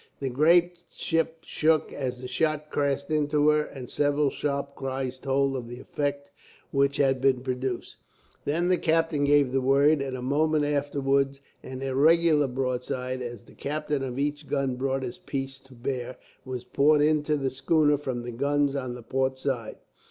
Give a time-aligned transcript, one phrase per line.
[0.19, 5.55] The great ship shook as the shot crashed into her, and several sharp cries told
[5.55, 6.31] of the effect
[6.71, 7.97] which had been produced.
[8.43, 13.53] Then the captain gave the word, and a moment afterwards an irregular broadside, as the
[13.53, 18.23] captain of each gun brought his piece to bear, was poured into the schooner from
[18.23, 19.75] the guns on the port side.